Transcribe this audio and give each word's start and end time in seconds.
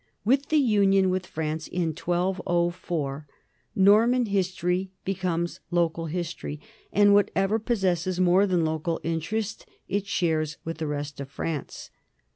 With 0.25 0.47
the 0.47 0.57
union 0.57 1.11
with 1.11 1.27
France 1.27 1.67
in 1.67 1.89
1204 1.89 3.27
Norman 3.75 4.25
history 4.25 4.89
becomes 5.05 5.59
local 5.69 6.07
history, 6.07 6.59
and 6.91 7.13
whatever 7.13 7.59
possesses 7.59 8.19
more 8.19 8.47
than 8.47 8.65
local 8.65 8.99
interest 9.03 9.67
it 9.87 10.07
shares 10.07 10.57
with 10.65 10.79
the 10.79 10.87
rest 10.87 11.19
of 11.19 11.29
France. 11.29 11.91